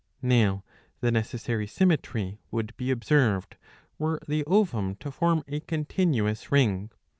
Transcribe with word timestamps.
"*® 0.11 0.23
Now 0.23 0.63
the 1.01 1.11
necessary 1.11 1.67
symmetry 1.67 2.39
would 2.49 2.75
be 2.75 2.89
observed, 2.89 3.55
were 3.99 4.19
the 4.27 4.43
ovum 4.45 4.95
to 4.95 5.11
form 5.11 5.43
a 5.47 5.59
continuous 5.59 6.51
ring. 6.51 6.89